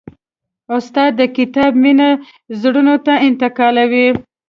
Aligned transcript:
استاد 0.75 1.11
د 1.19 1.21
کتاب 1.37 1.71
مینه 1.83 2.09
زړونو 2.61 2.95
ته 3.05 3.13
انتقالوي. 3.27 4.07